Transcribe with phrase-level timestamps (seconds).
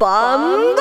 [0.00, 0.80] バンバ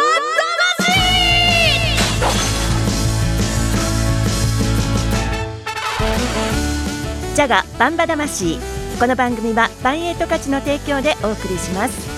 [7.35, 8.57] ジャガバンバ魂。
[8.97, 12.09] この番組はバンエイト価値の提供でお送りします。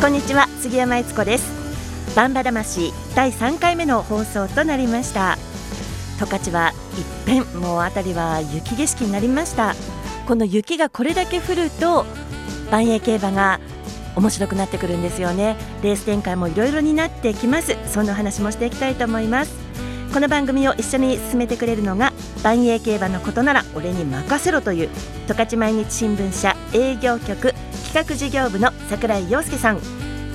[0.00, 2.16] こんにちは杉山悦子です。
[2.16, 5.36] バンバ魂第3回目の放送となりました。
[6.18, 9.74] 十勝は一変もう辺りは雪景色になりました。
[10.26, 12.04] この雪がこれだけ降ると
[12.70, 13.60] 万栄競馬が
[14.16, 15.56] 面白くなってくるんですよね。
[15.82, 17.76] レース展開もいろいろになってきます。
[17.86, 19.54] そんな話もしていきたいと思います。
[20.12, 24.90] この番組を一緒に進めてくれるのが万栄競馬のことなら俺に任せろという
[25.26, 29.80] 十勝毎日新聞社営業局企画事業部の櫻井陽介さん。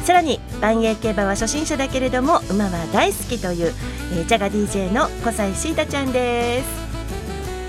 [0.04, 3.74] さらに万栄競馬は初心者だけれども馬は大好きという、
[4.14, 6.87] えー、ジャガ DJ の小西シータちゃんです。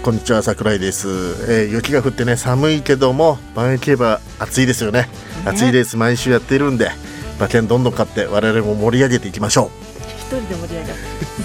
[0.02, 1.08] こんにちは桜井です、
[1.50, 5.08] えー、雪が降ってね寒いけども万栄競馬暑いですよね、ね、
[5.44, 6.90] 暑いレース毎週やっているんで
[7.38, 9.70] 馬券どんどん買って我々も盛り上げていきましょう。
[10.18, 10.94] 一人で盛り上がる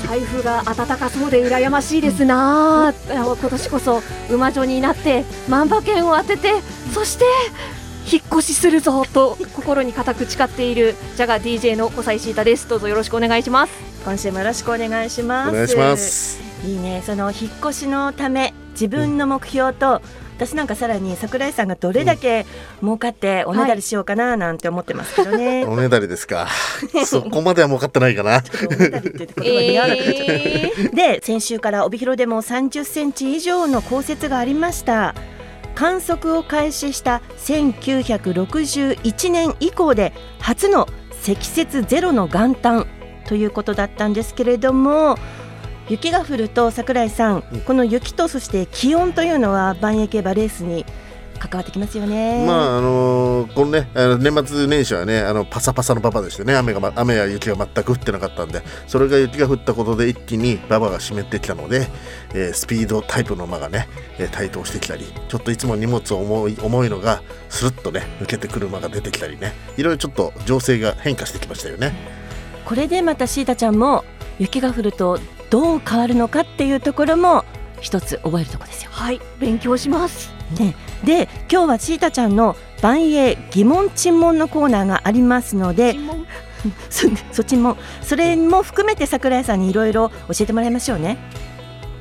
[0.08, 6.62] 財布が暖かそうで羨ましいですな、うん、今年こそ馬女になって万馬券を当てて
[6.94, 7.26] そして
[8.12, 12.68] 引っ越しするぞと心に固く誓っているジャガ DJ の小西シータです。
[12.68, 13.74] どうぞよろしくお願いします。
[14.04, 15.50] 今週もよろしくお願いします。
[15.50, 17.02] お願いしますいいね。
[17.06, 20.24] その引っ越しのため自分の目標と、うん。
[20.36, 22.46] 私なんかさらに桜井さんがどれだけ
[22.82, 26.48] 儲かっておねだりしようかななんて思ってますけどね、はい、おねだりですか。
[27.06, 28.42] そこまでは儲かってないかな。
[30.94, 35.16] で先週から帯広でも30センチ以上の降雪がありました。
[35.76, 42.86] 観測を開始した1961年以降で初の積雪ゼロの元旦
[43.28, 45.18] ということだったんですけれども
[45.90, 50.86] 雪が降ると櫻井さん、この雪とそして気温というのは万栄競馬レースに
[51.40, 52.46] 関わってきますよね。
[52.48, 61.88] まああのー、このね年末年始はねあのパサパサのパパでしてね雨が、ま、雨や雪が全く降ってなかったんでそれが雪が降ったことで一気に馬場が湿ってきたので、
[62.34, 71.94] えー、スピードタイプの馬がね、えー、台頭してきたりちょっといつも荷物重い重いのがスルッとね抜けてくる馬が出てきたりねいろいろちょっと情勢が変化してきましたよね。
[72.64, 74.06] これでまたシータちゃんも
[74.40, 75.20] 雪が降ると
[75.54, 77.46] どう変わるのかっていうところも
[77.80, 78.90] 一つ覚えるところですよ。
[78.92, 80.34] はい勉強します。
[80.60, 85.96] ね、で今日はシータちゃんの万栄疑問沈問のコーナーがありますので。
[86.90, 91.18] そそっちもそれも含めて桜井さんにいろいろ教えてもらいましょうね。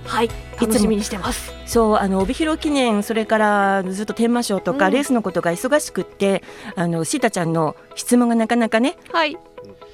[0.06, 0.30] はい
[0.60, 6.42] 楽しみにしてますそうあの帯広記念それからずっと天満賞とか、うん、レースのことが忙しくって
[6.76, 9.36] あのシータちゃんの質問がなかなかね、はい、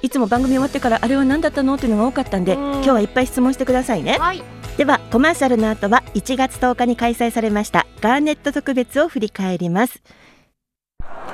[0.01, 1.75] いつも番組終わってからあれは何だったの？
[1.75, 4.43] っていうのが多かったんで、今日はいっぱい質問してくださいね、はい、
[4.77, 10.01] ではコマーシャルの後は1月10日に開催されましたガーネット特別を振り返ります。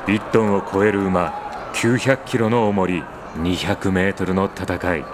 [0.07, 3.03] 1トンを超える馬900キロの重り
[3.37, 5.05] 200メートルの戦い。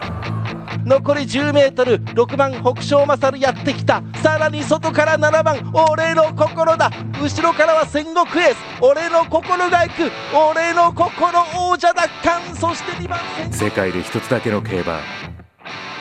[0.84, 4.02] 残り10メートル6番北勝勝やってきた。
[4.22, 6.90] さらに外から7番俺の心だ。
[7.20, 8.56] 後ろからは戦国エース。
[8.80, 10.10] 俺の心が行く。
[10.34, 12.42] 俺の心王者奪還。
[12.54, 13.18] そして2番
[13.50, 15.00] 世界で一つだけの競馬。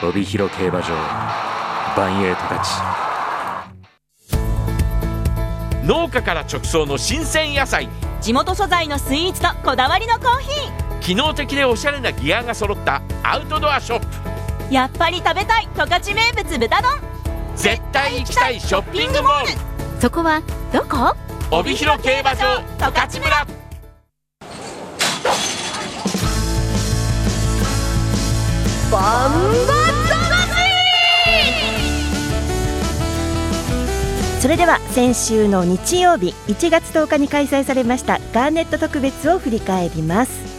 [0.02, 0.88] 帯広競馬場。
[1.96, 2.70] バンエイトたち
[5.84, 7.88] 農家から直送の新鮮野菜。
[8.20, 14.74] 地元素材のスイーツとこだわりのコーヒー機能的でおしゃれなギアが揃ったアウトドアショップ。
[14.74, 16.90] やっぱり食べたい十勝名物豚丼。
[17.56, 20.00] 絶対行きたいショッピングモール。
[20.00, 21.16] そこはどこ？
[21.50, 23.46] 帯広競馬場十勝村。
[28.90, 29.80] バンバ
[34.40, 40.49] それでは先週の日曜日1月10日に開催されましたガーネット特別を振り返ります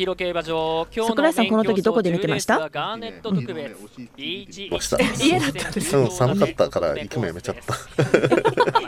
[0.00, 0.88] 広競馬場。
[0.96, 2.70] 今日桜井さんこの時どこで見てました？
[2.70, 3.76] ガーネット特別、
[4.16, 4.46] 家
[5.38, 7.74] だったんですよ寒かったから行くのやめちゃった。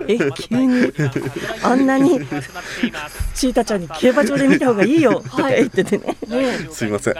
[0.08, 0.90] え急に
[1.62, 2.18] あんなに
[3.34, 6.16] シータちゃんに競馬場で見た方がいいよとか言っててね、
[6.70, 7.14] すいません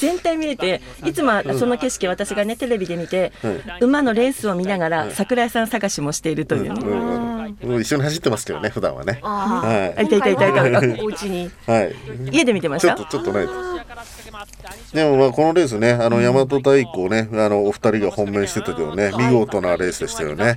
[0.00, 3.32] 全体見れていつもその景色私がねテレビで見て、
[3.80, 6.72] 馬のレースを見ながら桜井さん探しもしているという。
[6.72, 9.20] ね、もう一緒に走ってますけどね普段はね。
[9.22, 10.20] はい、いたい。
[10.20, 11.50] たいたいたお家に。
[11.66, 11.94] はい。
[12.32, 12.94] 家で見てました？
[12.94, 13.46] ちょっとちょっとない
[14.94, 20.56] でもまあこのレースねあの大和太鼓ねあのお二人が本命してたけどね見事なレースでしたよね。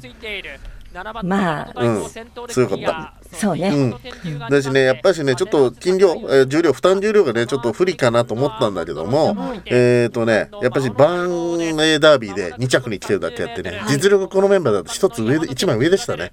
[1.23, 2.03] まあうん。
[2.47, 9.35] 強かったそうね、うん、だしねやっぱしねちょっと斤量、えー重量負担重量がねちょっと不利かなと思ったんだけども、
[9.65, 16.31] えっ、とねやっぱしバンエーダービーで2着に来てるだけあってね実力このメンバーだと一つ上で一枚上でしたね。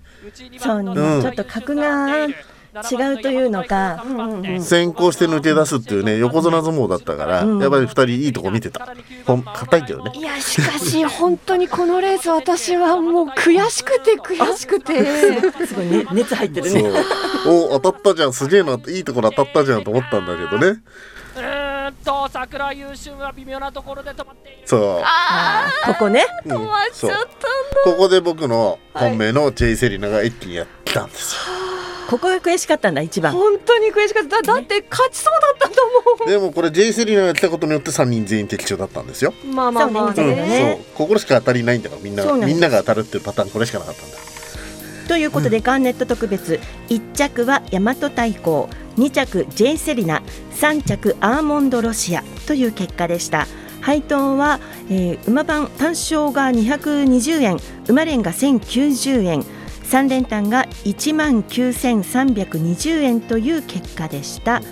[0.59, 1.23] そうね、うん。
[1.23, 2.27] ちょっと格が
[2.91, 4.05] 違うというのか、
[4.61, 8.87] 先行して抜け出すっていうね横綱相撲だったから、やっぱり2人いいとこ見てた。
[9.27, 10.13] ほん硬いけどね。
[10.15, 15.05] いやしかし本当にこのレース私はもう悔しくて悔しくて。
[15.67, 16.83] すごい、ね、熱入ってるそう。
[16.83, 16.91] ね。
[17.47, 20.81] お当たったじゃんすげえないいところ当たったじゃんと思ったんだけどね。
[21.37, 24.59] うーんと桜優秀は微妙なところで止まっている。
[24.65, 25.03] そう。
[25.87, 27.13] ここね、うんそう。
[27.85, 31.41] ここで僕の本命の J セリナが一気にやったんですよ、
[32.11, 33.33] ここが悔しかったんだ、一番。
[33.33, 34.43] 本当に悔しかった。
[34.43, 35.81] だだって勝ちそうだったと
[36.19, 40.33] 思でもこれ J セリナが来たことによって3人全員的中だったんですよ、うまあまあまあそうね。
[40.33, 41.07] うんねそう。
[41.07, 44.17] ここしか当たりないんだからみんなみんなが当たるっていうパターンこれしかなかったんだ。
[45.07, 46.59] ということで、ガーネット特別、
[46.89, 50.23] 1着は大和大砲、2着 J セリナ、
[50.61, 53.47] 3着アーモンドロシアという結果でした。
[53.81, 54.59] 配当は、
[54.89, 57.57] えー馬番単勝が220円、
[57.89, 59.45] 馬連が1090円、
[59.91, 64.63] 3連単が1万9320円という結果でした。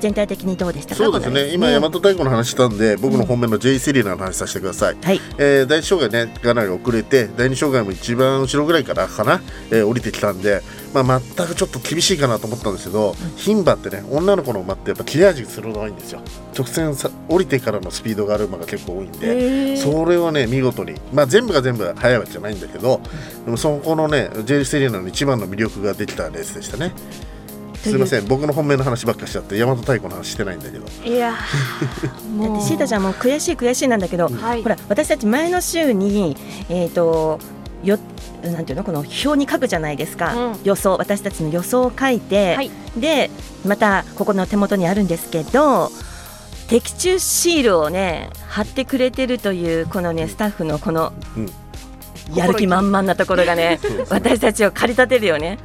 [0.00, 1.02] 全体的にどうでしたか？
[1.02, 1.52] そうですね。
[1.52, 9.40] 今大和太鼓の話したんで僕の本命の J セリナの話させてください、はい、えー第一障害ねかなり遅れて第二障害も一番後ろぐらいからかな、
[9.70, 10.62] えー降りてきたんで、
[10.94, 16.20] まあ、全くちょっと厳しいかなと思ったんですけど牝馬ってね女の子の馬ってやっぱ切れ味が鋭いんですよ。
[16.56, 23.00] 直線さ降りてからのスピードがある馬が結構多いんでそれはね見事に、まあ、全部が全部速いわけじゃないんだけど
[23.44, 26.92] でもそこのね J セリナの一番の魅力ができたレースでしたね
[27.88, 30.86] すいません僕の本命の話ばっかりしちゃって大和太鼓の話してないんだけど。
[31.04, 31.32] いや
[32.02, 32.56] だもう。
[32.56, 34.62] ってシータちゃんも悔しい悔しいなんだけど、はい。
[34.62, 36.36] ほら私たち前の週に
[36.68, 37.38] えっ、と
[37.82, 37.98] よ
[38.42, 38.84] なんていうの？
[38.84, 40.60] この表に書くじゃないですか、うん。
[40.64, 42.70] 予想私たちの予想を書いて、はい。
[42.96, 43.30] で
[43.66, 45.90] またここの手元にあるんですけど
[46.68, 51.50] 的中シールをね貼ってくれてるというこのねスタッフのこの、うん
[52.34, 53.80] やる気満々なところがね
[54.10, 55.48] 私たちを駆り立てるよね。
[55.48, 55.58] ね。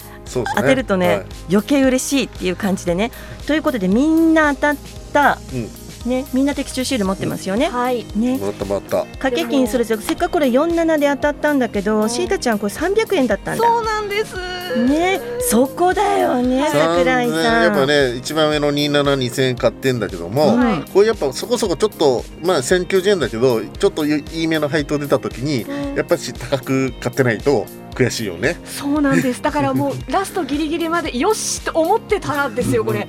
[0.55, 1.25] 当てるとね、はい。
[1.51, 3.11] 余計嬉しいっていう感じでね。
[3.45, 4.75] ということでみんな当たっ
[5.11, 5.69] た、うん。
[6.09, 7.69] ね、みんな的中シール持ってますよね。
[7.69, 8.05] はい。
[8.15, 8.37] ね。
[8.37, 9.05] もらったもらった。
[9.05, 13.63] 掛け金するとせっかくこれ47で当たったんだけど、シータちゃんこれ300円だったんだ。
[13.65, 14.35] そうなんです
[14.75, 17.63] ね、そこだよね、桜井3000さん。
[17.63, 20.91] やっぱね一番上の272000円買ってんだけども、はい。
[20.91, 25.65] これやっぱそこそこちょっとまあ1090円だけどちょっといいめの配当出た時に、
[25.95, 28.57] やっぱし高く買ってないと悔しいよね。
[28.65, 29.41] そうなんです。
[29.41, 33.07] だからもう ラストギリギリまでよしと思ってたらですよこれ。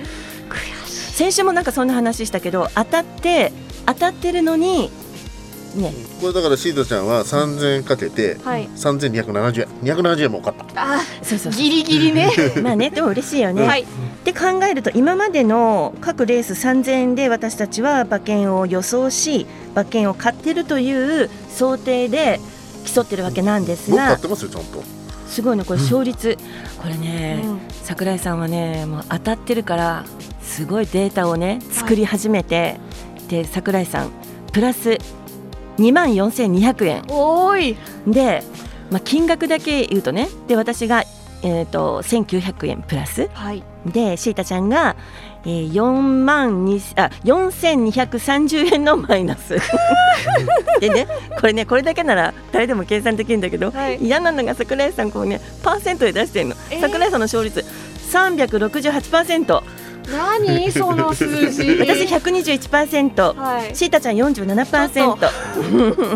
[0.49, 1.13] 悔しい。
[1.15, 3.53] 先週もなんかそんな話したけど当たって
[3.87, 4.91] 当たってるのに
[5.75, 5.93] ね。
[6.21, 8.69] これだからシータちゃんは3000円かけてはい。
[8.77, 9.95] 3270円。
[9.97, 10.95] 270円も多かった。
[10.97, 12.31] あそうそうギリギリね。
[12.63, 13.67] まあねでも嬉しいよね。
[13.67, 13.83] はい。
[13.83, 13.87] っ
[14.25, 22.41] て考えると今までの各レース3000円で私たちは馬券を予想し馬券を買ってるという想定で
[22.95, 23.97] 競ってるわけなんですが。
[23.97, 24.83] 僕買ってますよちゃんと。
[25.29, 26.39] すごいねこれ勝率、
[26.81, 27.61] これね、うん。
[27.83, 30.05] 桜井さんはねもう当たってるから
[30.43, 32.79] すごいデータをね作り始めて、
[33.29, 34.11] で桜井さん
[34.53, 34.99] プラス
[35.79, 37.03] 2万4200円。
[37.09, 37.77] おーい。
[38.07, 38.43] で、
[38.91, 41.03] まあ、金額だけ言うとねで私が、
[41.43, 43.29] えー、と1900円プラス。
[43.33, 43.63] はい。
[43.87, 44.97] でシータちゃんが、
[45.45, 49.59] えー、4万2あ4230円のマイナス。
[50.81, 51.07] でね
[51.41, 53.99] これねこれだけなら誰でも計算できるんだけど、はい。
[53.99, 56.81] 嫌なのが桜井さんこうねパーセントで出してるの、えー。
[56.81, 57.65] 桜井さんの勝率
[58.13, 60.71] 368%何？
[60.73, 61.79] その数字。
[61.81, 63.75] 私121%、はい。
[63.75, 65.35] シータちゃん47%ちょっだか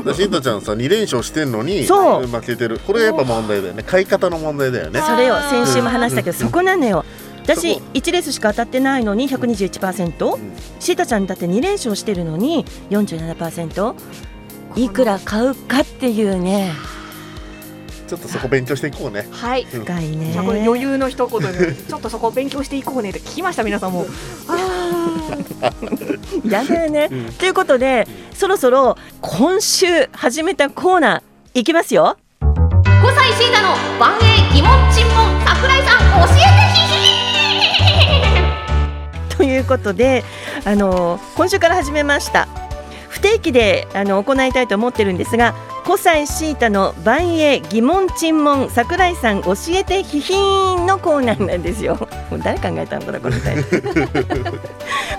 [0.04, 2.26] らシータちゃんさ2連勝してんのにそう。
[2.26, 2.78] 負けてる。
[2.86, 3.82] これがやっぱ問題だよね。
[3.82, 5.00] 買い方の問題だよね。
[5.00, 7.04] それを先週も話したけど、うんそこなのよ。
[7.44, 7.86] 私そこ。
[7.94, 10.38] 1レースしか当たってないのに121%、ん。
[10.80, 13.94] シータちゃんだって2連勝してるのに47%
[14.76, 16.72] いくら買うかっていうね
[18.08, 19.28] ちょっとそこ勉強していこうね。
[19.30, 19.64] はい。
[19.64, 20.32] 深いね。
[20.32, 24.06] じゃあこれ余裕の一言でちょっとそこを勉強していこうねって聞きました皆さんも。
[24.48, 25.70] あ
[26.48, 32.16] やだよね、ということでそろそろ今週始めたコーナーいきますよ。
[32.40, 36.42] 5歳シータの万栄疑問沈問桜井さん教えて
[36.74, 36.80] ひ
[39.30, 40.24] ひということで
[40.64, 42.48] あの今週から始めました。
[43.08, 45.54] 不定期であの行いたいと思ってるんですが
[45.88, 51.94] 古歳シータの万栄疑問沈問桜井さん教えてひひーんのコーナーなんですよ。
[52.30, 54.60] もう誰考えたんだろうこのタイトル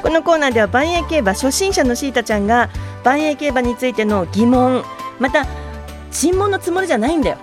[0.03, 2.69] このコーナーでは万栄競馬初心者のシータちゃんが
[3.03, 4.83] 万栄競馬についての疑問
[5.17, 5.47] また
[6.11, 7.37] 沈問のつもりじゃないんだよ。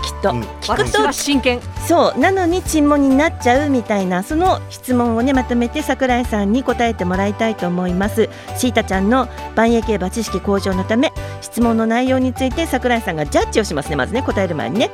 [0.00, 0.40] ききっと、うん。
[0.60, 1.60] 聞く私は真剣。
[1.88, 2.18] そう。
[2.20, 8.28] なのに沈問になっちゃうみたいなその質問をねまとめて桜井さんに答えてもらいたいと思います。
[8.56, 11.12] シータちゃんの万栄競馬知識向上のため
[11.54, 13.94] 質問の内容について桜井さんがジャッジをしますね。
[13.94, 14.90] まずね答える前にね。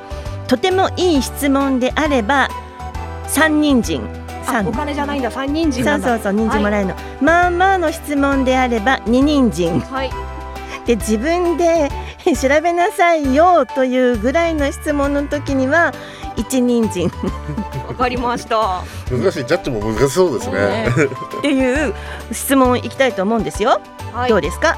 [0.46, 2.50] とてもいい質問であれば
[3.26, 4.02] 三人参
[4.66, 5.30] お金じゃないんだ。
[5.30, 6.08] 三人参なんだ。
[6.08, 10.10] そうそうそう人参もらえるの、まあまあの質問であれば二人参はい。
[10.84, 11.88] で自分で
[12.38, 15.94] 調べなさいよというぐらいの質問の時には
[16.36, 17.10] 一人参
[17.88, 18.82] わかりました。
[19.10, 19.46] 難しい。
[19.46, 20.88] ジャッジも難しそうですね。
[21.38, 21.94] っていう
[22.32, 23.80] 質問いきたいと思うんですよ。
[24.12, 24.28] はい。
[24.28, 24.76] どうですか？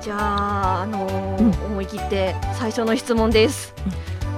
[0.00, 1.50] じゃあ、あのーうん。
[1.72, 3.74] 思い切って最初の質問です、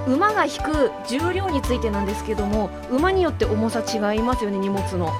[0.07, 5.11] 馬が引く重量についてなんですけども馬によって重さ違いますよね荷物の。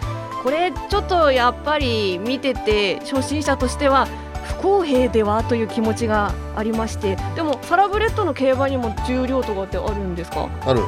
[0.44, 4.08] これちょっとやっぱり見てて初心者としては
[4.44, 10.50] 不公平ではという気持ちがありましてでもサラブレッドの競馬にも重量とかってあるんですか？
[10.66, 10.82] ある。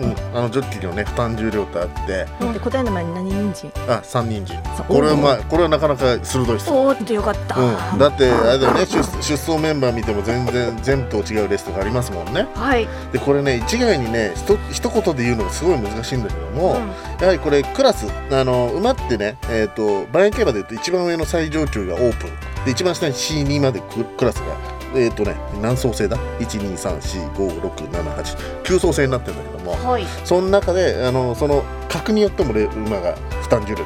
[0.00, 3.72] うん、あのジョッキーのね負担重量ってあって、で答えの前に何人参？
[3.88, 4.60] あ三人参。
[4.88, 6.70] これはまあこれはなかなか鋭いです。
[6.70, 12.46] おーってよかった、うん、だってあれだよね出出走メンバー見ても全然全部と違うレースとかありますもんね。
[12.54, 16.88] はい、でこれね一概にねひと一言で言うのがすごい難しいんだけども、うん。
[17.20, 22.64] やはりこれクラスあの馬ってねえっ、と馬ン競馬でいうと一番上の最上級がオープン。
[22.64, 24.56] で一番下に C2 までククラスが
[24.94, 30.06] えっ、とね何層制だ？123456789層制になってるんだけどもはい。
[30.24, 33.84] その中であのその格によってもレ馬が負担重量って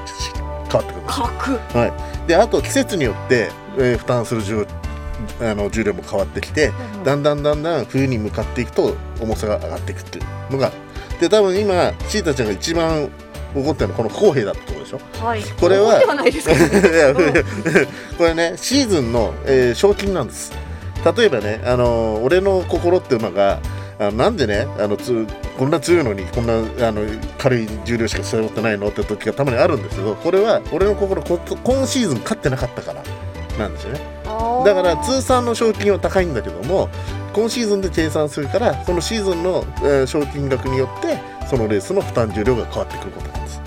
[0.71, 1.03] 変わってくる。
[1.03, 1.59] んですよ角
[2.27, 4.67] であと季節によって、えー負担する重
[5.41, 6.71] あの重量も変わってきて
[7.05, 10.71] だんだんだんだん冬に向かっていくと重さが上がっていくっていうのが。
[11.21, 13.09] で多分今シータちゃんが一番
[13.57, 15.00] 怒ってるのはこの不公平だってことでしょ？
[15.25, 15.43] はい。
[15.61, 15.99] これは
[18.19, 20.53] これねシーズンの、えー賞金なんです
[21.17, 23.61] 例えばね、あの俺の心って馬が
[23.99, 25.26] あのなんでねあのつ
[25.59, 26.55] こんな強いのにこんな
[26.87, 27.02] あの
[27.37, 33.02] 軽い重量しか背負ってないのって時がたまにあるんですけどこれは俺の心こ今シーズン勝ってなかったから
[33.59, 34.00] なんですよね。
[34.64, 36.88] だから通算の賞金は高いんだけども
[37.35, 43.61] 今シーズンで計算するからそのシーズンの、えー賞金額によってそのレースの負担重量が変わってくることなんです。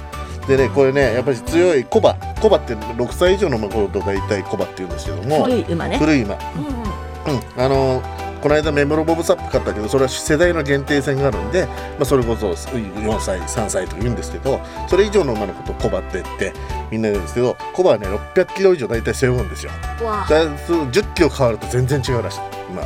[0.47, 5.97] でねこれねやっぱり強いコバコバって6歳以上の馬頃と大体コバって言うんですけども古い馬ね。
[5.97, 6.35] 古い馬。
[6.35, 6.37] う
[6.77, 6.80] ん
[7.27, 8.01] うんうんあの
[8.41, 16.53] この間メモロボブサップ買ったけどそれは世代の限定戦があるんで、まあ、それこそ4歳3歳とか言うんですけどそれ以上の馬のことをコバって言って
[16.89, 19.71] みんな言うんですけどコバはね600キロ以上大体背負うんですよ。
[20.01, 22.39] だその10キロ変わると全然違うらしい
[22.71, 22.81] 今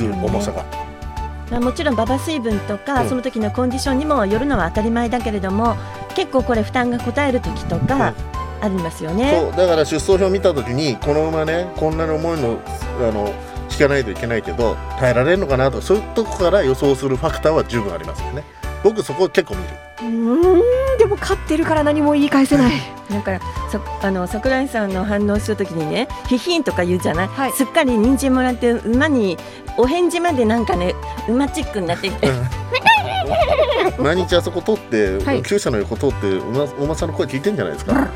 [0.00, 0.64] 引く重さが、
[1.48, 3.08] まあもちろん馬場水分とか、うん。
[3.08, 5.76] その時のコンディションにもよるのは当たり前だけれども
[6.16, 8.14] 結構これ負担が応える時とか
[8.60, 9.38] ありますよね。
[9.38, 12.58] そうだから出走表見た時にこの馬ねこんなに重いの
[13.00, 13.32] あの
[13.72, 18.44] 引かないといけないけど耐えられるのかなとかそういうとこから予想するファクターは十分ありますよね。
[18.84, 19.68] 僕そこ結構見る。
[20.00, 22.72] うーんでも勝ってるから何も言い返せない。
[23.10, 23.38] なんか
[23.70, 27.52] さあの桜井さんの反応するときにね「ヒヒン」とか言うじゃない、はい。
[27.52, 29.38] すっかり人参もらって馬に
[29.76, 30.94] お返事までなんかね
[31.28, 32.28] 馬チックになってきて。
[33.98, 35.42] 毎日あそこ通って、はい。
[35.42, 38.08] 厩舎の横通って馬お馬さんの声聞いてんじゃないですか？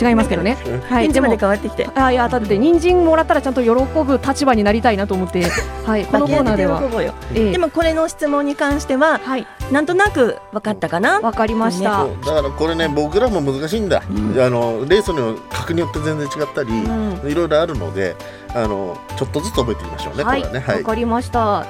[0.00, 0.54] 違いますけどね。
[0.54, 1.88] はいでも返事まで変わってきて。
[1.94, 5.44] あいやだって人参もらったらちゃんと喜ぶ立場になりたいなと思って
[5.86, 6.80] はいこのコーナーでは。
[6.80, 7.14] バキバキ喜ぼうよ。
[7.34, 7.52] ええ。
[7.52, 9.46] でもこれの質問に関してははい。
[9.70, 12.06] なんとなく分かったかな、わかりました。
[12.24, 14.40] だからこれね僕らも難しいんだ、うん。
[14.40, 17.30] あのレースの格によって全然違ったり、うん。
[17.30, 18.16] いろいろあるので
[18.54, 20.66] あのちょっとずつ覚えていきましょうね、はいこれはね。
[20.66, 20.76] はい。
[20.78, 21.66] わかりました。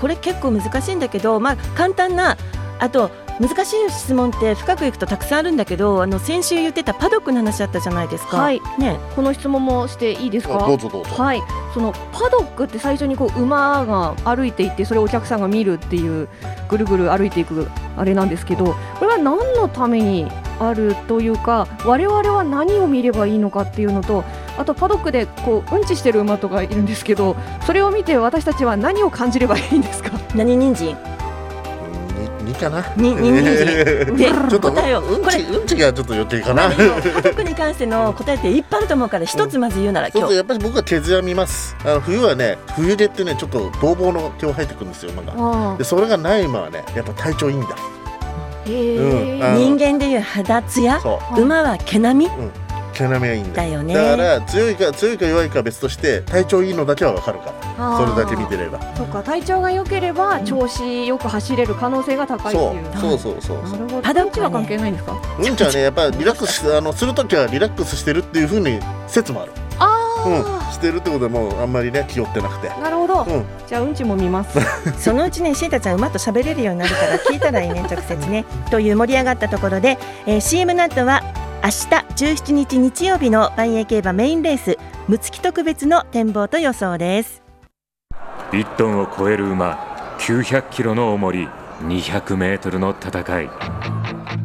[0.00, 2.36] これ結構難しいんだけど、まあ、簡単な
[2.78, 8.38] あと難しい質問って深くいくとたくさんあるんだけどあの先週言ってたパドックの話あったじゃないですか。
[8.38, 8.62] はい。
[8.78, 8.98] ね。
[9.14, 10.58] この質問もしていいですか？
[10.66, 11.42] どうぞどうぞ、はい、
[11.74, 16.28] そのパドックって最初にこう馬が歩いていってそれをお客さんが見るっていう
[16.68, 20.26] ぐるぐる歩いていくあれなんですけどこれは何のために
[20.58, 24.24] あるというか我々は何を見ればいいのかっていうのと
[24.56, 30.12] あとパドックでこううんちしてる馬とかいるんですけどそれを見て私たちは何を感じればいいんですか？
[30.34, 30.96] 何人参？
[32.46, 32.94] ににかな。
[32.96, 35.36] にに人参で答えをうんこれ。
[35.36, 40.34] ちうんちがちょっと余計かな、でもパドックに関しての答えっていっぱいあると思うから一つまず言うなら今日。
[40.34, 41.76] やっぱり僕は毛艶見ます。
[41.84, 47.76] あの冬はね冬毛ってねちょっとボーボーの毛を生えてくるんですよ馬があでそれがない馬はねやっぱ体調いいんだ。
[48.66, 51.00] 人間でいう肌ツヤ？
[51.36, 52.30] 馬は毛並み？
[52.94, 53.94] 毛並みがいいんだだよね。
[53.94, 58.80] だから強いか強いか弱いかは別として体調いいのだけは分かるからそれだけ見てれば。
[58.96, 62.88] そうか体調が良ければ調子よく走れる可能性が高いってそいう。
[62.88, 63.56] うそうそうそう。
[63.58, 65.12] なるほどうんちは関係ないんですか？
[65.38, 65.56] うん。
[65.56, 69.52] ちはねやっぱりリラックスしあのするときはリラックスしてるっていうふうに説もある。
[69.78, 72.70] ああしてるってことはもうあんまりね気負ってなくて。
[72.70, 73.24] あ、なるほど。
[73.24, 73.44] うん。
[73.66, 74.58] じゃあうんちも見ます。
[74.98, 78.44] そのうちねシータちゃん馬と喋れるようになるから聞いたらいいね直接ね。
[78.70, 81.22] という盛り上がったところで、えー、CM の後は
[81.62, 81.74] 明日
[82.24, 84.78] 17日日曜日の万栄競馬メインレース
[85.08, 87.42] むつき特別の展望と予想です
[88.52, 89.78] 1トンを超える馬
[90.18, 91.48] 900キロの重り
[91.80, 93.50] 200メートルの戦い。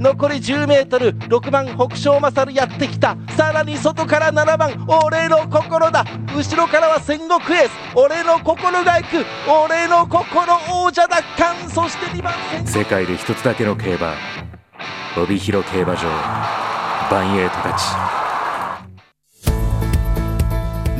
[0.01, 6.03] 残り 10m6 番北勝勝やってきたさらに外から7番俺の心だ
[6.35, 12.33] 後ろからは戦国エース俺の心が行く俺の心王者奪還そして2番
[12.65, 14.15] 世界で一つだけの競馬
[15.17, 16.01] 帯広競馬場
[17.11, 18.20] 万栄十勝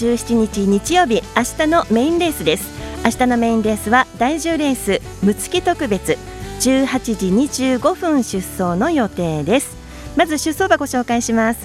[0.00, 2.70] 17日日曜日明日のメインレースです。
[3.04, 6.16] 明日のメインレースは第10レースむつき特別。
[6.60, 9.76] 18時25分出走の予定です。
[10.16, 11.60] まず出走馬ご紹介します。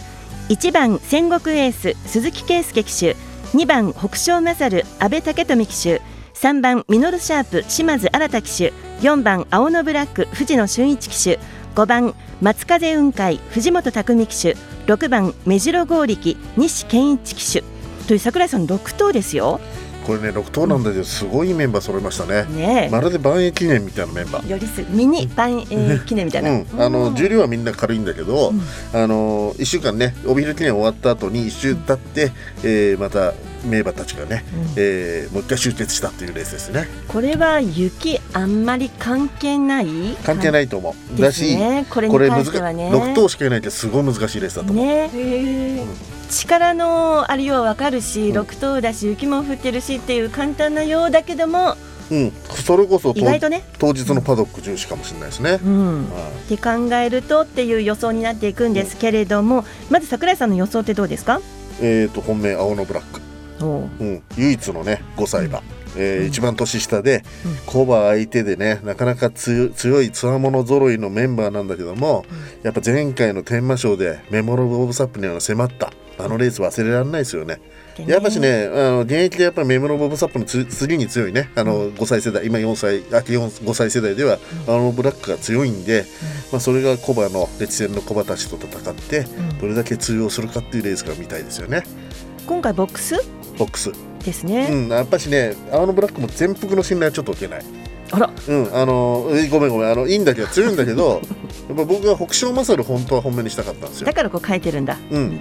[0.49, 3.15] 1番戦国エース鈴木圭介騎手。
[3.53, 6.01] 2番北勝勝阿部武富騎手。
[6.33, 8.73] 3番ミノルシャープ島津新騎手。
[8.99, 11.39] 4番青のブラック藤野俊一騎手。
[11.75, 14.57] 5番松風雲海藤本匠騎手。
[14.87, 17.74] 6番目白剛力西健一騎手。
[18.05, 19.59] という桜井さん6頭ですよ。
[20.05, 22.45] これね6頭なんだけどすごいメンバー揃いましたね。
[22.55, 24.47] ねまるで万栄記念みたいなメンバー。
[24.47, 24.51] え。
[24.51, 26.51] よりすミニ万栄記念みたいな。
[26.51, 28.53] うん、あの重量はみんな軽いんだけど、
[28.93, 32.31] あの1週間ね帯広記念終わった後に1週経って、
[32.63, 33.33] えーまた
[33.65, 34.43] 名馬たちがね、
[34.75, 39.87] えーもう一回集結したっていうレースですねこれは雪あんまり関係ない。
[40.23, 41.85] 関係ないと思う、だしね。
[41.89, 42.89] これにこれ難しい関してはね。
[42.91, 45.85] 6頭しかいないってすごい難しいレースだと思う、ねへえ。
[46.29, 51.75] 力のあるようわかるし、うん6頭だし雪も降ってるしっていう簡単なようだけども
[52.11, 53.63] うん、それこそ当意外とね。
[53.79, 56.03] 当日のパドック重視かもしれないですね、うん。
[56.11, 61.37] はって考えるとっていう予想になっていくんですけれども、まず桜井さんの予想ってどうですか？
[61.37, 61.41] い
[61.81, 63.21] えー、と本命青のブラック、
[63.61, 63.65] う
[64.03, 65.61] ん、唯一のね5歳馬、
[65.97, 67.55] えー一番年下で、うん。
[67.65, 72.25] コバ相手でねなかなか強強いつわもの揃いのメンバーなんだけども、
[72.63, 77.59] やっぱ前回の天満賞でメモロブ・オブ・サップには迫ったあのレース忘れられないですよね。
[78.07, 84.37] やっぱしね、あの現役でやっぱりメモロボブサップのつ次に強いね、あの5歳世代、今4歳、あ4 5歳世代では、
[84.67, 86.05] あのブラックが強いんで、
[86.51, 89.59] まあ、それがコバの列戦のコバたちと戦って、ん。
[89.59, 91.83] どれだけ通用するかっていうレースが見たいですよね、
[92.45, 93.15] 今回ボックス？
[93.57, 93.91] ボックス。
[94.23, 94.69] ですうね。
[94.69, 97.65] ん、やっぱしね、青のブラックも全幅の信頼はちょっと受けない。
[98.11, 101.21] あら、うん、あのえごめんごめん、あのいいんだけど、強いんだけど、
[101.67, 104.13] やっぱ僕は北勝勝本当は本命にしたかったんですよだ。
[104.13, 104.97] からこう書いてるんだ。
[105.09, 105.39] うん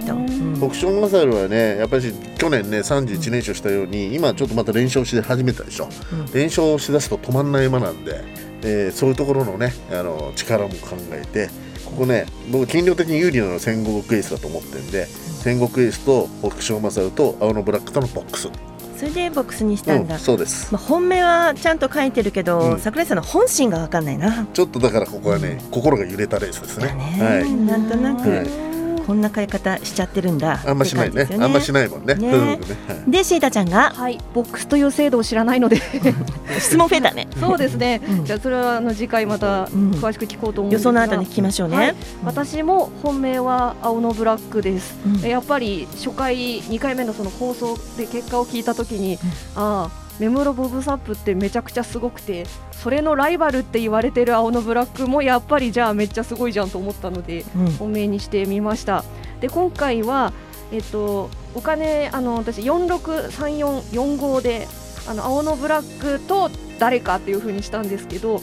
[0.57, 8.21] 北勝勝はねやっぱり去年ね31連勝したように今ちょっとまた連勝して始めたでしょ、うん連勝しだすと止まんない馬なんで、
[8.63, 11.49] えーそういうところのねあの力も考えて
[11.95, 18.49] ここね僕斤量的に有利なのは戦国エースだと思ってるんで戦国エースと北勝勝と青のブラックとのボックス、
[18.97, 20.15] それでボックスにしたんだ。
[20.15, 20.73] うん、そうです。
[20.73, 22.79] まあ本命はちゃんと書いてるけど、うん。
[22.79, 24.47] 桜井さんの本心がわかんないな。
[24.53, 26.87] ちょっとだからここはね心が揺れたレースですね。
[26.87, 27.51] だね、はい。
[27.51, 28.74] なんとなく、はい
[29.05, 30.61] こんな買い方しちゃってるんだ。
[30.65, 31.27] あんましないね。
[31.39, 32.15] あんましないもんね。
[32.15, 32.31] ね。
[32.31, 32.59] ねはい
[33.07, 35.77] でシータちゃんがはい、ボックスという制度を知らないので。
[36.59, 37.27] 質問増えたね。
[37.39, 38.25] そうですね、うん。
[38.25, 39.91] じゃあそれはあの次回またうん。
[39.91, 41.77] 詳しく聞こうと思うん予ですが、想の後に聞きましょうね。
[41.77, 41.95] はい。
[42.23, 45.29] 私も本命は青のブラックです、うん。
[45.29, 49.19] やっぱり初回2回目のその放送で結果を聞いたときに、
[49.55, 57.71] ああメムロボブサップってめちゃくちゃすごくてそれのライバルって言われてる青のブラックもやっぱりじゃあめっちゃすごいじゃんと思ったのでうん。
[57.73, 59.03] 本命にしてみました。
[59.41, 60.31] で今回は
[60.71, 64.67] えっとお金あの私463445で
[65.07, 66.49] あの青のブラックと
[66.79, 68.41] 誰かっていう風にしたんですけど、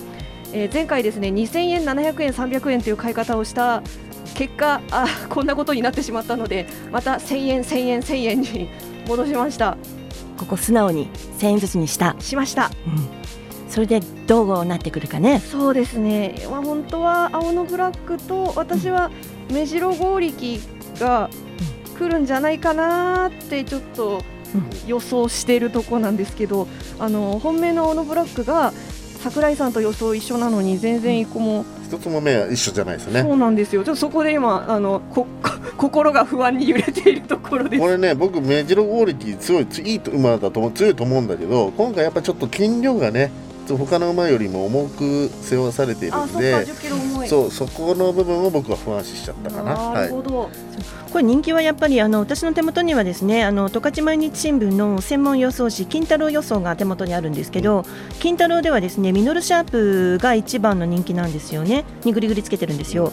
[0.52, 3.82] えー前回ですね2000円700円300円という買い方をした
[4.34, 8.68] 結果あこんなことになってしまったのでまた1000円1000円1000円に
[9.08, 9.76] 戻しました
[10.36, 12.16] ここ素直に1000円ずつにした。
[12.20, 12.70] しました。
[13.68, 15.40] それでどうなってくるかね。
[15.40, 19.10] そうですね、まあ、本当は青のブラックと私は
[19.50, 20.60] 目白剛力
[20.98, 21.30] が
[21.98, 24.22] 来るんじゃないかなってちょっと
[24.54, 24.62] うん。
[24.86, 26.68] 予想しているとこなんですけど
[26.98, 28.72] あの本命の青のブラックが
[29.20, 33.20] 桜井さんと予想一緒なのに全然一個も一つも目は一緒じゃないですね。
[33.20, 33.84] そうなんですよ。
[33.84, 35.26] ちょっとそこで今あのこ
[35.76, 37.80] 心が不安に揺れているところです。
[37.82, 43.30] これね僕メジロクオリティ強いいい馬だと思う強いと思うんだけど今回やっぱちょっと筋量がね
[43.68, 46.64] 他の馬よりも重く背負わされているんであ
[47.32, 49.92] そっか10キロ重いそうそこの部分を僕は不安視しちゃったかな。
[49.94, 50.50] なるほど、はい、
[51.10, 57.84] これ人気はやっぱりあの私の手元にはですねあの十勝毎日新聞の専門予想誌金太郎予想が手元にあるんですけど、
[58.20, 61.84] 金太郎ではですねミノルシャープが一番の人気なんですよね。
[62.04, 63.12] にぐりぐりつけてるんですよ。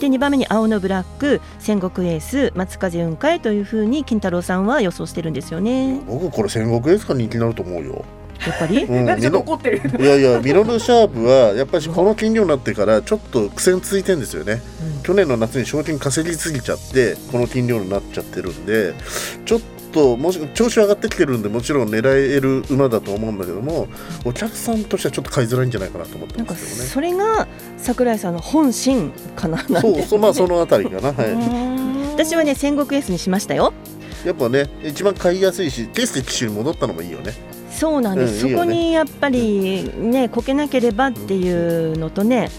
[0.00, 6.00] で2番目に青のブラック戦国エース松風雲海というふうに金太郎さんは予想してるんですよね。
[6.06, 8.04] 僕これ戦国エースが人気になると思うよ
[8.46, 10.02] やっぱり、うん、なんで怒ってる？
[10.02, 14.60] いやいやミノルシャープはやっぱりこの金量になってからちょっと苦戦続いてるんですよね、
[14.96, 15.02] うん。
[15.02, 18.94] 去年の夏に賞金稼ぎすぎちゃってこの金量になっちゃってるんで
[19.44, 19.60] ちょっ
[19.92, 23.88] ともし調子上がってきてるんでもちろん狙える馬だと思うんだけども
[24.24, 26.88] お客さんとしてはちょっと買いづらいんじゃないかなと思ってますけどね。
[26.88, 27.48] それが
[27.78, 29.80] 桜井さんの本心かななんて。
[29.80, 33.72] そうそうまあそのあたりかな、はい、私はね戦国エースにしましたよ。
[34.26, 37.32] やっぱね一番買いやすいしテスト機種に戻ったのもいいよね
[37.78, 42.50] そうなんです、うんそこにやっぱりねこけなければっていうのとね、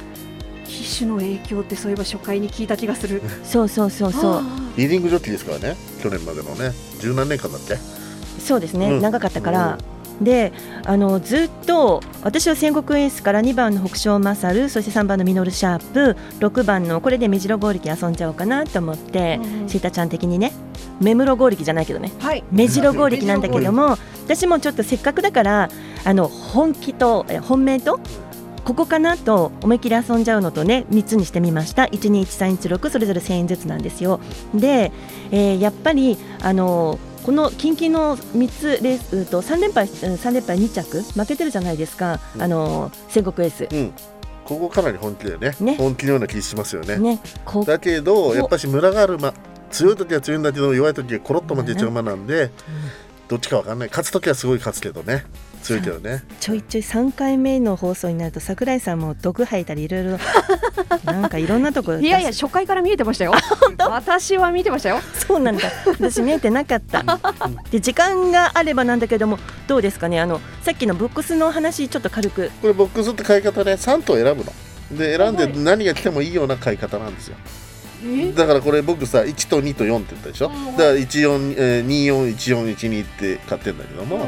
[0.65, 3.21] 機種の影響ってそういえば初回に聞いた気がする。
[3.43, 4.33] そうそうそうそう。
[4.35, 4.43] あ
[4.77, 5.75] リーディングジョッキーですからね。
[6.01, 6.71] 去年までのね。
[6.99, 7.77] 十何年間だって。
[8.39, 9.01] そうですね、うん。
[9.01, 9.77] 長かったから、
[10.21, 10.51] で
[10.85, 19.69] あのずっと私は戦国エースから2番の北勝勝そして3番のミノルシャープ6番のこれで目白剛力遊んじゃおうかなと思って、うんうん。
[19.69, 20.51] シータちゃん的にね。
[21.01, 22.11] 目室剛力じゃないけどね。
[22.19, 22.43] ーはい。
[22.51, 23.97] 目白剛力なんだけども
[24.29, 25.69] 私もちょっとせっかくだから
[26.05, 27.99] あの本気とえ本命と
[28.63, 31.85] ここかなと思いっきり遊んじゃうのとね3つにしてみました。
[31.85, 34.19] 121316それぞれ1000円ずつなんですよ。
[34.53, 34.91] で、
[35.31, 43.75] えーやっぱりあのこの近々の3つレースと3連敗うん3連敗2着負けてるじゃないですか、あの戦国エース。
[43.75, 43.93] うん。
[44.45, 45.75] ここかなり本気だよねね。
[45.77, 46.97] 本気のような気しますよね。
[46.97, 49.33] ねこだけどやっぱしムラがある馬
[49.71, 52.51] 強い時は強いんだけど弱い時はコロッと負けちゃう馬なんで、
[53.29, 53.89] どっちかわかんない。
[53.89, 55.23] 勝つ時はすごい勝つけどね。
[55.61, 56.23] 強いけどね。
[56.39, 60.17] ちょいちょい3回目の放送になると桜井さんも毒吐いたりいろいろ。
[61.05, 63.33] なんかいろんなところいやいや初回から見えてましたよ。
[63.77, 64.99] 私は見てましたよ。
[65.27, 65.71] そうなんだ。
[65.85, 67.03] 私見えてなかった。
[67.71, 69.37] で時間があればなんだけども
[69.67, 70.19] どうですかね？
[70.19, 72.51] あのさっきのボックスの話ちょっと軽く。
[72.61, 73.73] これボックスって買い方ね。
[73.73, 74.51] 3頭選ぶの。
[74.91, 77.35] で選んで何が来てもいいような買い方なんですよ
[78.35, 80.49] だからこれ僕さ1と2と4って言ったでしょ？
[80.49, 81.87] だから14、えー、
[82.35, 84.27] 241412って買ってんだけども、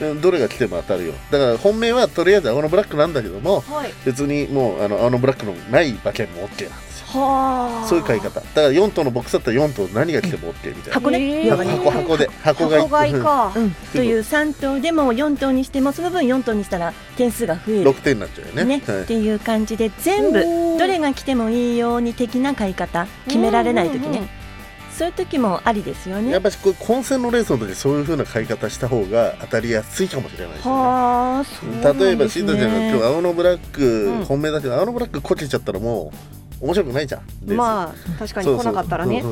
[0.00, 1.12] うんどれが来ても当たるよ。
[1.30, 3.92] だから本命はとりあえず青のブラックなんだけどもはい。
[4.06, 8.28] 別にもうあの青のブラックのない馬券も OK なんですそういう買い方。
[8.28, 10.92] だから4頭のボックスだったら4頭何が来ても OK みたいな。
[10.94, 13.52] 箱ね、箱箱で箱買い箱買いか。
[13.54, 17.90] うん、という3頭でも4頭にしてもその分4頭にしたら点数が増える。
[17.90, 18.64] 6点になっちゃうよね。
[18.64, 19.02] ね、はい。
[19.02, 24.28] っていう感じで全部どれが来てもいいように的な買い方決められない時ね、うんうんうん。
[24.96, 26.30] そういう時もありですよね。
[26.30, 30.80] やっぱりこう混戦のレースの時そういう風な買い方した方が当たりやすいかもしれないですよね。
[30.80, 32.04] はあそうなんですね。
[32.06, 34.24] 例えばシータちゃんが今日青のブラック、うん。
[34.24, 36.16] 本命だけど青のブラックこけちゃったらもう
[36.60, 37.52] 面白くないじゃん。
[37.52, 39.22] まあ確かに来なかったらね。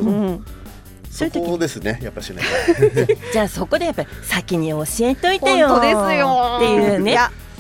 [1.11, 2.43] そこですねやっぱしね。
[3.33, 5.69] じゃあそこでやっぱり先に教えといてよ。
[5.69, 6.57] 本当ですよ。
[6.59, 7.19] っていうね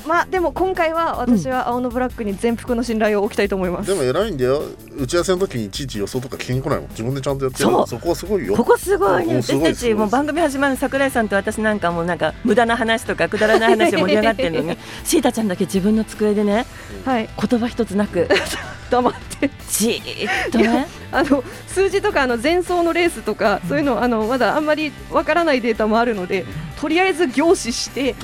[0.08, 3.88] まあでも今回は私は青のブラックに全幅の信頼を置きたいと思います。
[3.88, 4.62] でも偉いんだよ。
[4.98, 6.88] 打ち合わせの時にいちいち予想とか聞きに来ないもん。
[6.88, 7.70] 自分でちゃんとやってる。
[7.86, 8.56] そこはすごいよ。
[8.56, 14.78] ここすごいね私たちもう番組始まる桜井さんと私なんかもなんか無駄な話とか くだらない話で盛り上がってるのに。
[15.04, 16.64] シータちゃんだけ自分の机でね
[17.04, 18.28] はい言葉一つなく
[18.90, 19.50] 黙って。
[19.70, 20.88] じーっとね。
[21.12, 21.44] あの
[21.78, 26.44] 数字とかあの前走のレースとかそういうのあのまだあんまりわからないデータもあるので
[26.80, 28.16] とりあえず凝視して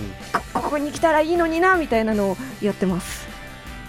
[0.52, 3.28] こここに来たらいいのになみたいなのをやってます。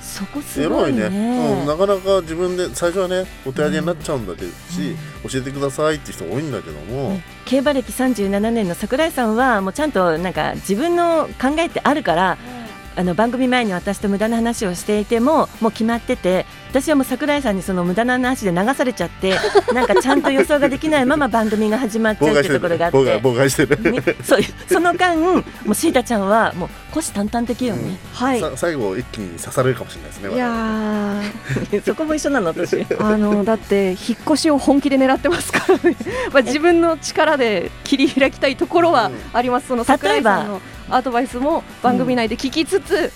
[0.02, 1.10] そこすごいね。
[1.10, 1.62] ね。
[1.62, 4.96] うん、なかなか自分で最初はねお手上げになっちゃうんだけどし、
[5.28, 12.38] 教えてくださいって人多いんだけども、競馬歴37年の桜井さんはもうちゃんとなんか自分の考えってあるから、
[12.96, 16.46] あの番組前に私と無駄な話をしていてももう決まってて
[16.76, 19.38] 私はもう桜井さんにその無駄な話で流されちゃって
[19.74, 22.98] なんかちゃんと予想ができないまま番組が始まっちゃうっていうところがあって。
[22.98, 28.42] 妨害妨害してる、ね、そうその間もうシータちゃんはもう虎視眈々的よね、はい。
[28.42, 31.82] さ最後一気に刺されるかもしれないですねいやー。
[31.88, 32.86] そこも一緒なの私。
[33.00, 35.96] あのだって引っ越しを本気で狙ってますからね、
[36.34, 43.14] まあ、自分の力で切り開きたいところはあります、その桜井さんのアドバイスも番組内で聞きつつ、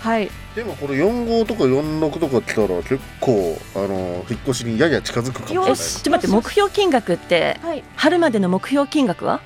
[0.00, 0.30] はい。
[0.54, 7.84] でもこれ45とか46とか来たら結構あの引っ越しにやや近づくかもしれないえちょっと待って目標金額ってはい。
[7.96, 9.40] 春までの目標金額は？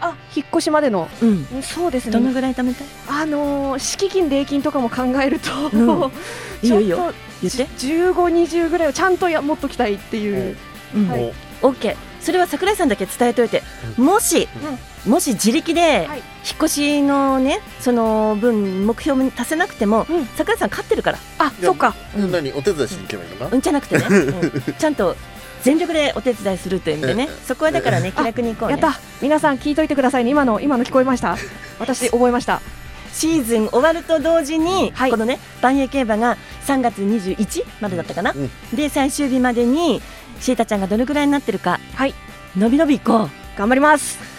[0.00, 1.08] あ引っ越しまでの。
[1.22, 1.62] うん。
[1.62, 2.12] そうですね。
[2.12, 2.86] どのぐらい貯めたい？
[3.08, 6.12] あのー敷金礼金とかも考えると、うん。
[6.62, 7.12] いいよいいよ。
[7.40, 7.64] 言って。
[7.64, 10.56] と1520ぐらいをちゃんとや持っときたいっていう、
[10.94, 11.08] うん。
[11.08, 11.32] はい。
[11.62, 11.96] オッケー。
[12.20, 13.62] それは桜井さんだけ伝えといて、
[13.96, 14.48] もし、
[15.06, 16.18] もし自力ではい。
[16.18, 20.26] 引っ越しのねその分目標に達せなくても、うん。
[20.26, 21.18] 桜井さん勝ってるから。
[21.38, 21.94] あそっか。
[22.16, 23.60] うん何お手伝いしに行けばいいのかうん。
[23.60, 24.74] じゃなくてね、 うん。
[24.78, 25.16] ちゃんと
[25.62, 27.28] 全力でお手伝いするという意味でね。
[27.46, 28.78] そこはだからね気楽に行こうね。
[28.80, 29.00] やった。
[29.20, 30.30] 皆さん聞いといてくださいね。
[30.30, 31.36] 今の今の聞こえました？
[31.78, 32.60] 私覚えました。
[33.12, 35.10] シーズン終わると同時に、はい。
[35.10, 36.36] このね万栄競馬が
[36.66, 38.50] 3月21までだったかな、うん。
[38.76, 40.00] で最終日までに
[40.40, 41.78] シータちゃんがどのぐらいになってるか。
[41.94, 42.14] はい。
[42.56, 44.31] のびのび行こ頑張ります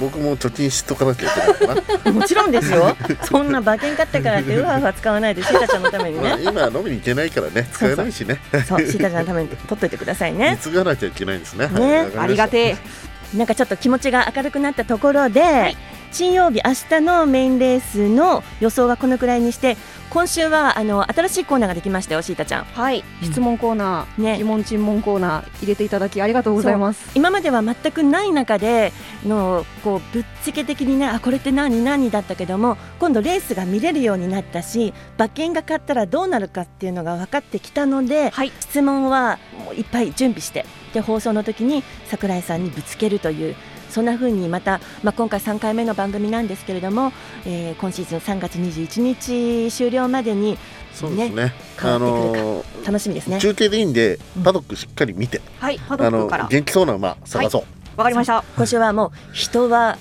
[0.00, 2.10] 僕も貯金しとかなきゃいけないかな。
[2.10, 2.96] うもちろんですよ。
[3.22, 6.44] そんな馬券買ったからってうわうわ使わないでシータちゃんのためにまあね。
[6.44, 7.68] 今飲みに行けないからね。
[7.72, 8.38] 使えないしね。
[8.66, 10.52] そうシータちゃんのために取っといてくださいね。
[10.52, 11.68] 貢がなきゃいけないんですね。
[11.68, 12.76] ねはいありがてえ。
[13.36, 15.76] なんかちょっと気持ちが明るくなったところで、
[16.12, 19.76] 金曜日明日のメインレースの予想はこのくらいにして
[20.10, 22.64] 今週はあの新しいコーナーができましたよシータちゃん。
[22.64, 23.04] はい。
[23.22, 23.30] うん。
[23.30, 24.38] 質問コーナー、ね。
[24.38, 27.12] 疑問尋問コーナー入れていただきありがとうございます。
[27.14, 28.92] 今までは全くない中で
[29.24, 38.52] のこうぶっつけ的にねあこれって何何だったけども今度レースが見れるようになったし馬券が買ったらどうなるかっていうのが分かってきたので、はい。
[38.58, 43.54] 質問はもういっぱい準備してで放送の時に桜井さんにぶつけるという
[43.90, 47.12] そんな風にまた、まあ、今回3回目の番組なんですけれども、
[47.44, 50.58] えー今シーズン3月21日終了までに
[50.94, 51.52] そうですね。
[51.78, 53.38] あ変わってくるかの楽しみですね。
[53.40, 54.42] 中継でいいんでうん。
[54.42, 55.40] パドックしっかり見て。
[55.58, 56.48] はいパドあのックから。
[56.48, 57.64] 元気そうな馬探そう。
[57.96, 58.44] わかりました。
[58.56, 59.96] 今週はもう人は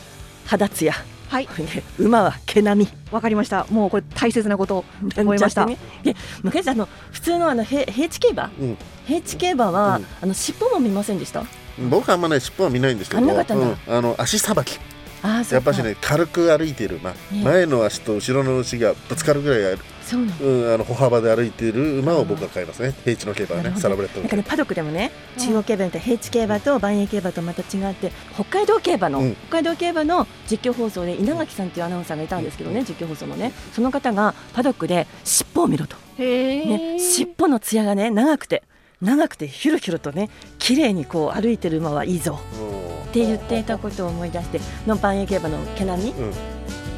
[0.46, 0.94] 肌つや。
[1.30, 1.48] はい。
[2.00, 2.92] 馬は毛並み。
[3.12, 3.66] わかりました。
[3.70, 4.84] もうこれ大切なこと。
[5.16, 5.66] 覚えました。
[5.66, 8.78] ねで昔あの普通のあの平平地競馬、うん。
[9.06, 10.06] 平地競馬は、うん。
[10.22, 11.44] あの尻尾も見ませんでした？
[11.90, 13.30] 僕はあんまね尻尾は見ないんですけどうん。
[13.32, 14.80] あの足さばき。
[15.22, 19.80] あやっぱしね軽く歩いてる馬前の足と後ろの牛がぶつかるぐらいある。
[20.10, 22.96] そううん、あの歩幅で歩いている馬を僕は買いますね。
[23.04, 24.22] 平地の競馬はね、サラブレッドの。
[24.24, 25.46] なんかねパドックでもねうん。
[25.46, 29.36] 中央競馬と平地競馬と万栄競馬とまた違って北海道競馬の、うん。
[29.50, 33.52] 北海道競馬の実況放送で稲垣さんっていうアナウンサーがいたんですけどね、実況放送のね。
[33.74, 38.64] その方がパドックで尻尾を見ろと、へね、え尻尾の艶がね長くて
[39.02, 42.40] 長くてヒュルヒュルとね綺麗にこう歩いてる馬はいいぞ。
[43.10, 46.34] って言っていたことを思い出しての万栄競馬の毛並み、うん。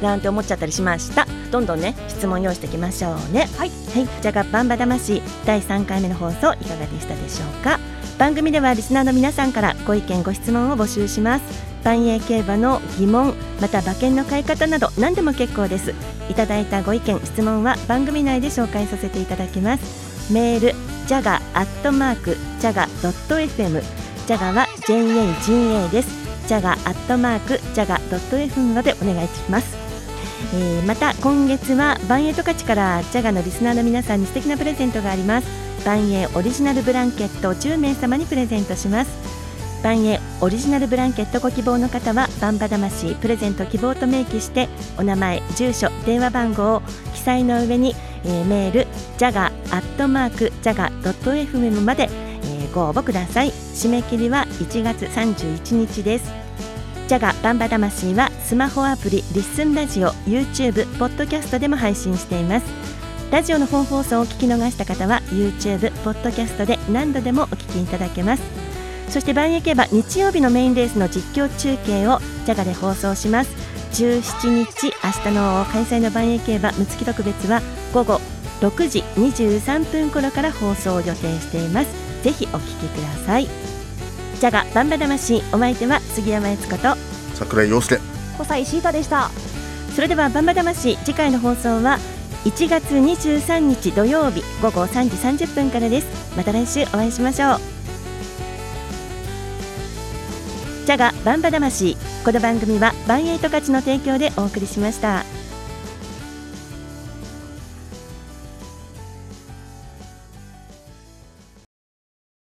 [0.02, 1.26] なんて思っちゃったりしました。
[1.50, 3.48] どんどんね質問用意していきましょうね。
[3.56, 7.78] はい、はい、じゃがバンバ魂第3回目の放送いかがでしたでしょうか？
[8.18, 11.72] 番組ではリスナーの皆さんからご意見ご質問を募集します。
[11.84, 15.94] 万栄競馬の疑問また馬券の買い方など何でも結構です。
[16.30, 20.32] いただいたご意見質問は番組内で紹介させていただきます。
[20.32, 20.74] メール
[21.06, 23.82] ジャガアットマークジャガドット FM
[24.26, 26.48] ジャガは JAGA です。
[26.48, 29.76] ジャガアットマークジャガドット FM までお願いします。
[30.54, 35.48] えーまた今月はバンエトカチからジャガのリスナーの皆さんに素敵なプレゼントがあります。
[35.84, 39.10] バンエオリジナルブランケットを10名様にプレゼントします。
[39.82, 46.82] バンエオリジナルブランケットご希望の方はバンバ魂プレゼント希望と明記してお名前住所電話番号を
[47.14, 48.86] 記載の上に、えーメール
[49.18, 53.50] ジャガアットマークジャガドット FM まで、えーご応募ください。
[53.50, 56.32] 締め切りは1月31日です。
[57.06, 62.66] ジャガバンバ魂はスマホアプリリッスンラジオ YouTube ポッドキャストでも配信しています。
[63.30, 68.42] ラジオの本放送を聞き逃した方は YouTube ポッドキャストで何度でもお聞きいただけます。
[69.08, 73.50] そして万益競馬日曜日のメインレースの実況中継をジャガで放送します。
[73.92, 77.60] 17日明日の開催の万益競馬むつき特別は
[77.92, 78.20] 午後
[78.60, 81.88] 6時23分頃から放送を予定しています。
[82.22, 83.46] ぜひお聞きください。
[83.46, 86.96] ジャガバンバ魂お相手は杉山悦子と
[87.34, 87.98] 桜井陽介。
[88.38, 89.30] 小西シータでした。
[89.94, 91.98] それではバンバ魂次回の放送は
[92.44, 96.06] 1月23日土曜日午後3時30分からです。
[96.36, 97.60] また来週お会いしましょう。
[100.86, 105.24] ジャガバンバ魂この番組はバンエイト価値の提供でお送りしました。